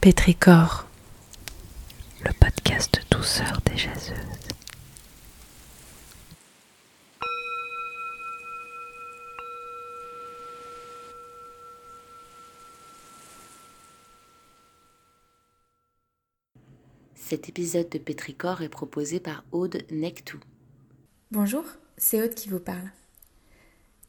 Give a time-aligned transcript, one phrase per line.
[0.00, 0.86] Pétricor,
[2.24, 4.16] le podcast douceur des jaseuses.
[17.14, 20.40] Cet épisode de Pétricor est proposé par Aude Nectou.
[21.30, 21.64] Bonjour,
[21.98, 22.90] c'est Aude qui vous parle.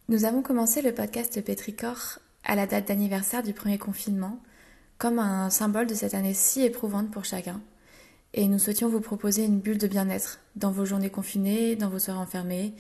[0.08, 4.42] Nous avons commencé le podcast Pétricor à la date d'anniversaire du premier confinement,
[5.02, 7.60] comme un symbole de cette année si éprouvante pour chacun.
[8.36, 11.98] Et nous souhaitions vous proposer une bulle de bien-être dans vos journées confinées, dans vos
[11.98, 12.76] soirées enfermées,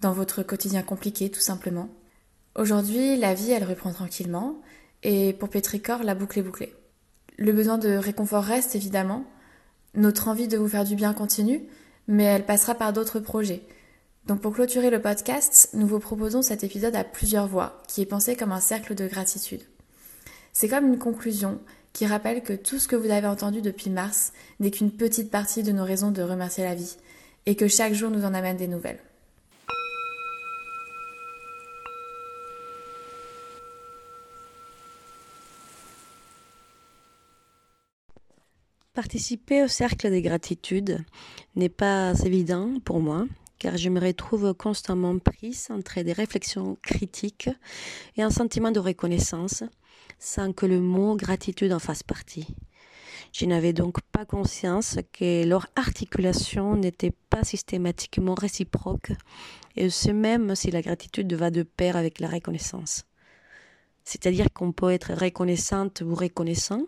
[0.00, 1.88] dans votre quotidien compliqué tout simplement.
[2.54, 4.60] Aujourd'hui, la vie, elle reprend tranquillement,
[5.02, 6.72] et pour Pétricor, la boucle est bouclée.
[7.36, 9.24] Le besoin de réconfort reste évidemment,
[9.94, 11.64] notre envie de vous faire du bien continue,
[12.06, 13.64] mais elle passera par d'autres projets.
[14.26, 18.06] Donc pour clôturer le podcast, nous vous proposons cet épisode à plusieurs voix, qui est
[18.06, 19.62] pensé comme un cercle de gratitude.
[20.58, 21.60] C'est comme une conclusion
[21.92, 25.62] qui rappelle que tout ce que vous avez entendu depuis mars n'est qu'une petite partie
[25.62, 26.96] de nos raisons de remercier la vie,
[27.44, 28.98] et que chaque jour nous en amène des nouvelles.
[38.94, 41.04] Participer au cercle des gratitudes
[41.54, 43.26] n'est pas évident pour moi,
[43.58, 47.50] car je me retrouve constamment prise entre des réflexions critiques
[48.16, 49.64] et un sentiment de reconnaissance,
[50.18, 52.46] sans que le mot gratitude en fasse partie.
[53.32, 59.12] Je n'avais donc pas conscience que leur articulation n'était pas systématiquement réciproque,
[59.76, 63.04] et ce même si la gratitude va de pair avec la reconnaissance.
[64.04, 66.86] C'est-à-dire qu'on peut être reconnaissante ou reconnaissant,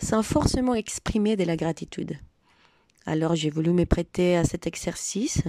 [0.00, 2.18] sans forcément exprimer de la gratitude.
[3.06, 5.42] Alors j'ai voulu me prêter à cet exercice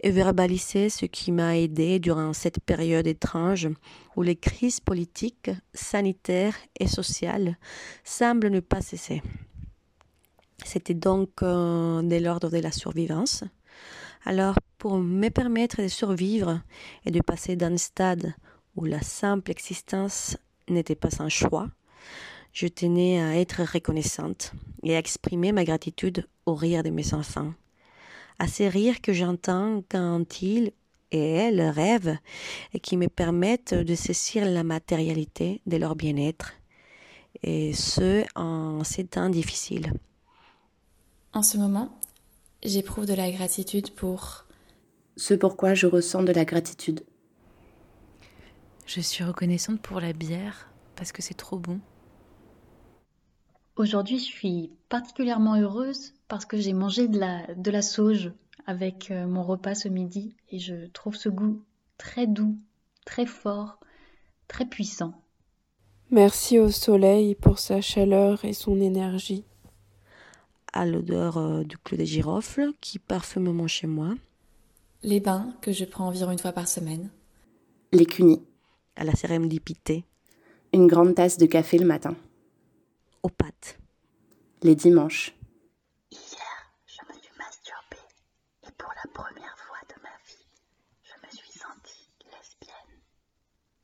[0.00, 3.68] et verbaliser ce qui m'a aidé durant cette période étrange
[4.16, 7.56] où les crises politiques, sanitaires et sociales
[8.04, 9.22] semblent ne pas cesser.
[10.64, 13.44] C'était donc euh, de l'ordre de la survivance.
[14.24, 16.60] Alors pour me permettre de survivre
[17.04, 18.34] et de passer d'un stade
[18.76, 20.36] où la simple existence
[20.68, 21.68] n'était pas un choix,
[22.52, 24.52] je tenais à être reconnaissante
[24.82, 27.52] et à exprimer ma gratitude au rire de mes enfants.
[28.38, 30.72] À ces rires que j'entends quand ils
[31.12, 32.16] et elles rêvent
[32.72, 36.54] et qui me permettent de saisir la matérialité de leur bien-être,
[37.42, 39.92] et ce en ces temps difficiles.
[41.34, 41.98] En ce moment,
[42.62, 44.46] j'éprouve de la gratitude pour
[45.16, 47.04] Ce pourquoi je ressens de la gratitude.
[48.86, 51.80] Je suis reconnaissante pour la bière parce que c'est trop bon.
[53.76, 58.32] Aujourd'hui, je suis particulièrement heureuse parce que j'ai mangé de la, de la sauge
[58.66, 61.62] avec euh, mon repas ce midi et je trouve ce goût
[61.96, 62.56] très doux,
[63.06, 63.78] très fort,
[64.46, 65.14] très puissant.
[66.10, 69.44] Merci au soleil pour sa chaleur et son énergie.
[70.74, 74.14] À l'odeur euh, du clou de girofle qui parfume mon chez moi.
[75.02, 77.10] les bains que je prends environ une fois par semaine,
[77.92, 78.42] Les cunis.
[78.96, 80.04] À la sérendipité.
[80.74, 82.14] Une grande tasse de café le matin.
[83.22, 83.30] Aux.
[84.62, 85.34] Les dimanches.
[86.10, 87.96] Hier, je me suis masturbée
[88.66, 90.46] et pour la première fois de ma vie,
[91.02, 93.00] je me suis sentie lesbienne.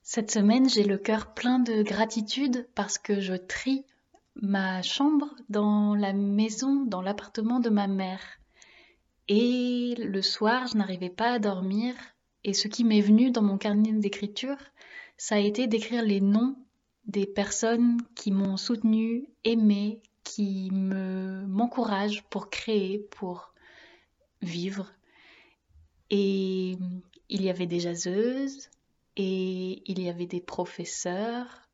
[0.02, 3.84] Cette semaine, j'ai le cœur plein de gratitude parce que je trie
[4.36, 8.40] ma chambre dans la maison, dans l'appartement de ma mère.
[9.28, 11.94] Et le soir, je n'arrivais pas à dormir.
[12.44, 14.58] Et ce qui m'est venu dans mon carnet d'écriture,
[15.16, 16.56] ça a été d'écrire les noms
[17.08, 23.54] des personnes qui m'ont soutenu, aimé, qui me m'encouragent pour créer, pour
[24.42, 24.92] vivre.
[26.10, 26.76] Et
[27.30, 28.68] il y avait des jaseuses,
[29.16, 31.68] et il y avait des professeurs,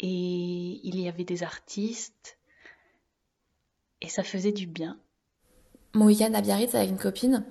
[0.00, 2.38] et il y avait des artistes,
[4.00, 4.98] et ça faisait du bien.
[5.94, 7.44] mon week-end à Biarritz avec une copine,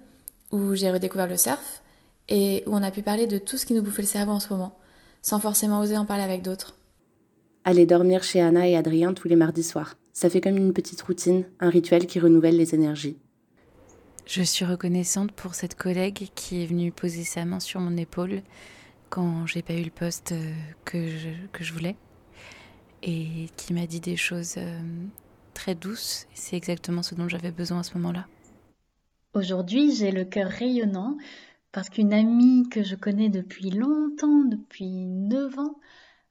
[0.51, 1.83] où j'ai redécouvert le surf,
[2.29, 4.39] et où on a pu parler de tout ce qui nous bouffait le cerveau en
[4.39, 4.77] ce moment,
[5.21, 6.77] sans forcément oser en parler avec d'autres.
[7.67, 9.95] Aller dormir chez Anna et Adrien tous les mardis soirs.
[10.13, 13.17] Ça fait comme une petite routine, un rituel qui renouvelle les énergies.
[14.25, 18.41] Je suis reconnaissante pour cette collègue qui est venue poser sa main sur mon épaule
[19.09, 20.53] quand j'ai pas eu le poste euh,
[20.85, 21.97] que je, que je voulais
[23.03, 24.79] et qui m'a dit des choses euh,
[25.53, 26.25] très douces.
[26.33, 28.27] C'est exactement ce dont j'avais besoin à ce moment-là.
[29.33, 31.17] Aujourd'hui, j'ai le cœur rayonnant
[31.73, 35.75] parce qu'une amie que je connais depuis longtemps, depuis 9 ans,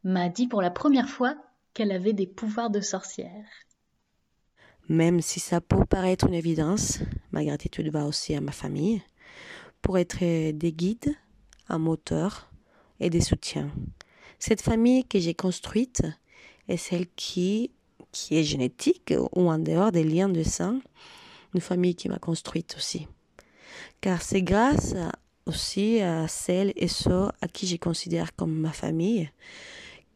[0.07, 1.35] m'a dit pour la première fois
[1.75, 3.45] qu'elle avait des pouvoirs de sorcière.
[4.89, 7.01] Même si ça peut paraître une évidence,
[7.33, 9.03] ma gratitude va aussi à ma famille
[9.83, 11.17] pour être des guides,
[11.69, 12.49] un moteur
[13.01, 13.69] et des soutiens.
[14.39, 16.03] Cette famille que j'ai construite
[16.69, 17.73] est celle qui,
[18.13, 20.79] qui est génétique ou en dehors des liens de sang,
[21.53, 23.09] une famille qui m'a construite aussi.
[24.01, 24.95] Car c'est grâce
[25.47, 29.29] aussi à celles et ceux à qui je considère comme ma famille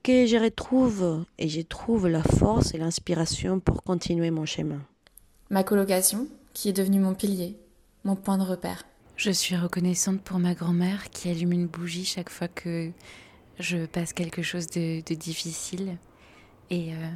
[0.03, 4.81] que je retrouve et je trouve la force et l'inspiration pour continuer mon chemin.
[5.51, 7.59] Ma colocation, qui est devenue mon pilier,
[8.05, 8.85] mon point de repère.
[9.17, 12.91] Je suis reconnaissante pour ma grand-mère qui allume une bougie chaque fois que
[13.59, 15.99] je passe quelque chose de, difficile
[16.71, 17.11] et euh,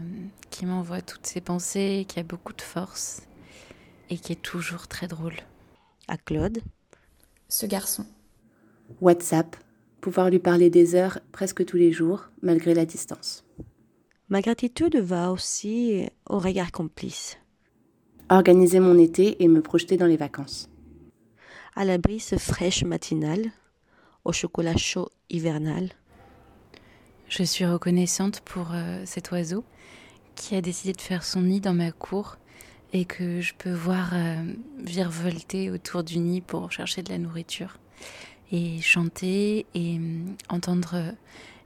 [0.51, 3.23] qui m'envoie toutes ses pensées, qui a beaucoup de force
[4.11, 5.37] et qui est toujours très drôle.
[6.09, 6.59] À Claude.
[7.49, 8.05] Ce garçon.
[9.01, 9.57] WhatsApp.
[10.05, 13.43] Pouvoir lui parler des heures presque tous les jours, malgré la distance.
[14.29, 17.39] Ma gratitude va aussi au regard complice.
[18.29, 20.69] Organiser mon été et me projeter dans les vacances.
[21.75, 23.51] À la brise fraîche matinale,
[24.27, 25.89] au chocolat chaud hivernal.
[27.31, 29.65] Je suis reconnaissante pour euh, cet oiseau
[30.35, 32.37] qui a décidé de faire son nid dans ma cour
[32.93, 37.79] et que je peux voir euh, virevolter autour du nid pour chercher de la nourriture
[38.55, 40.97] et chanter et euh, entendre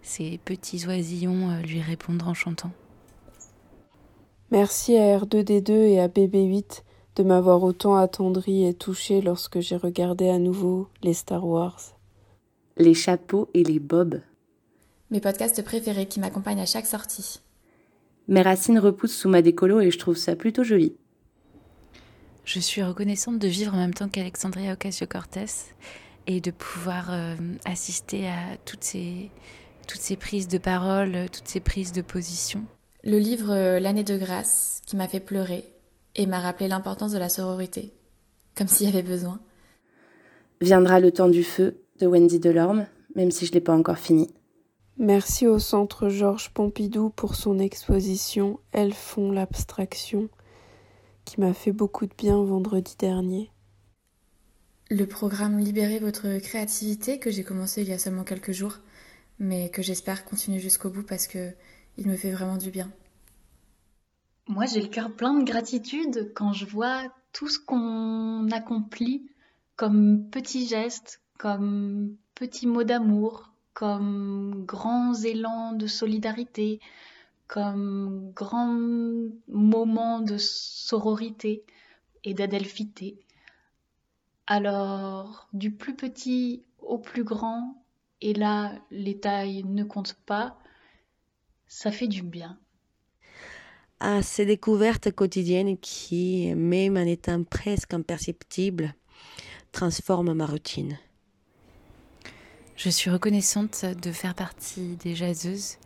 [0.00, 2.70] ces petits oisillons lui répondre en chantant.
[4.50, 6.82] Merci à R2D2 et à BB8
[7.16, 11.78] de m'avoir autant attendri et touché lorsque j'ai regardé à nouveau les Star Wars.
[12.78, 14.22] Les chapeaux et les bobs.
[15.10, 17.40] Mes podcasts préférés qui m'accompagnent à chaque sortie.
[18.28, 20.96] Mes racines repoussent sous ma décolo et je trouve ça plutôt joli.
[22.44, 25.74] Je suis reconnaissante de vivre en même temps qu'Alexandria Ocasio-Cortez
[26.28, 27.34] et de pouvoir euh,
[27.64, 29.30] assister à toutes ces,
[29.88, 32.64] toutes ces prises de parole, toutes ces prises de position.
[33.02, 35.64] Le livre euh, L'année de grâce qui m'a fait pleurer
[36.14, 37.94] et m'a rappelé l'importance de la sororité,
[38.54, 39.40] comme s'il y avait besoin.
[40.60, 43.98] Viendra le temps du feu de Wendy Delorme, même si je ne l'ai pas encore
[43.98, 44.28] fini.
[44.98, 50.28] Merci au Centre Georges Pompidou pour son exposition Elles font l'abstraction,
[51.24, 53.50] qui m'a fait beaucoup de bien vendredi dernier.
[54.90, 58.78] Le programme Libérez votre créativité que j'ai commencé il y a seulement quelques jours,
[59.38, 61.52] mais que j'espère continuer jusqu'au bout parce que
[61.98, 62.90] il me fait vraiment du bien.
[64.46, 67.02] Moi, j'ai le cœur plein de gratitude quand je vois
[67.34, 69.28] tout ce qu'on accomplit
[69.76, 76.80] comme petits gestes, comme petits mots d'amour, comme grands élans de solidarité,
[77.46, 78.78] comme grands
[79.48, 81.62] moments de sororité
[82.24, 83.18] et d'adelphité.
[84.50, 87.84] Alors, du plus petit au plus grand,
[88.22, 90.58] et là, les tailles ne comptent pas,
[91.66, 92.58] ça fait du bien.
[94.00, 98.94] À ces découvertes quotidiennes qui, même en étant presque imperceptibles,
[99.70, 100.96] transforment ma routine.
[102.74, 105.76] Je suis reconnaissante de faire partie des jaseuses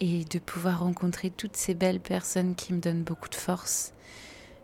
[0.00, 3.92] et de pouvoir rencontrer toutes ces belles personnes qui me donnent beaucoup de force.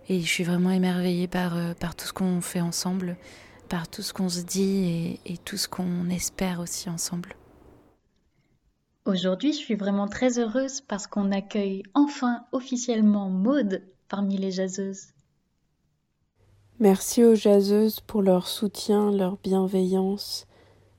[0.09, 3.17] Et je suis vraiment émerveillée par, euh, par tout ce qu'on fait ensemble,
[3.69, 7.37] par tout ce qu'on se dit et, et tout ce qu'on espère aussi ensemble.
[9.05, 15.09] Aujourd'hui, je suis vraiment très heureuse parce qu'on accueille enfin officiellement Maude parmi les jaseuses.
[16.79, 20.47] Merci aux jaseuses pour leur soutien, leur bienveillance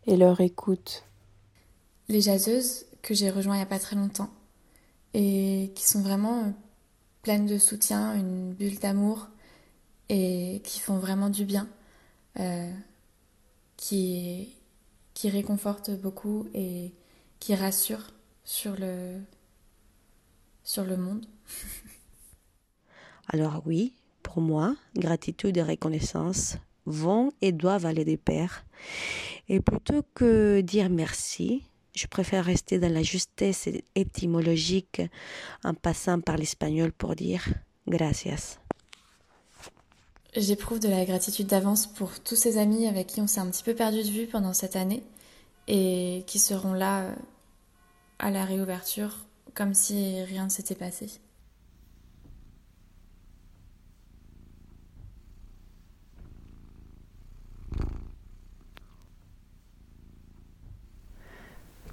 [0.05, 1.03] et leur écoute.
[2.09, 4.29] Les jaseuses que j'ai rejoints il n'y a pas très longtemps
[5.13, 6.53] et qui sont vraiment
[7.23, 9.29] pleines de soutien, une bulle d'amour
[10.09, 11.67] et qui font vraiment du bien,
[12.39, 12.71] euh,
[13.77, 14.53] qui,
[15.13, 16.93] qui réconfortent beaucoup et
[17.39, 18.11] qui rassure
[18.43, 19.19] sur le,
[20.63, 21.25] sur le monde.
[23.29, 28.65] Alors oui, pour moi, gratitude et reconnaissance vont et doivent aller de pair.
[29.47, 31.63] Et plutôt que dire merci,
[31.95, 35.01] je préfère rester dans la justesse étymologique
[35.63, 37.47] en passant par l'espagnol pour dire
[37.87, 38.59] gracias.
[40.35, 43.63] J'éprouve de la gratitude d'avance pour tous ces amis avec qui on s'est un petit
[43.63, 45.03] peu perdu de vue pendant cette année
[45.67, 47.13] et qui seront là
[48.17, 51.07] à la réouverture comme si rien ne s'était passé.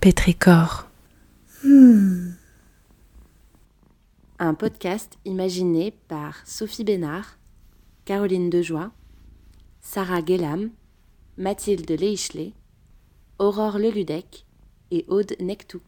[0.00, 0.88] Pétricor.
[1.62, 2.30] Hmm.
[4.38, 7.36] Un podcast imaginé par Sophie Bénard,
[8.06, 8.92] Caroline Dejoie,
[9.82, 10.70] Sarah Guélam,
[11.36, 12.54] Mathilde Leichelet,
[13.38, 14.46] Aurore Leludec
[14.90, 15.82] et Aude Nectou.